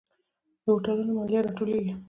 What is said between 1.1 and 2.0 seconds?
مالیه راټولیږي؟